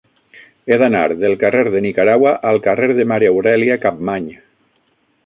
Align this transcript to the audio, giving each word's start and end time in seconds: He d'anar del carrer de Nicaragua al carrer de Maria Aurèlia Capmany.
He 0.71 0.77
d'anar 0.83 1.01
del 1.23 1.35
carrer 1.43 1.65
de 1.75 1.81
Nicaragua 1.87 2.31
al 2.53 2.57
carrer 2.69 2.89
de 3.01 3.05
Maria 3.13 3.35
Aurèlia 3.35 3.77
Capmany. 3.85 4.27